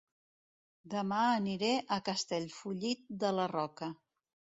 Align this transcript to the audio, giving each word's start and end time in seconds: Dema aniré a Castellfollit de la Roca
Dema 0.93 1.19
aniré 1.33 1.69
a 1.97 1.99
Castellfollit 2.07 3.05
de 3.25 3.31
la 3.41 3.47
Roca 3.53 3.91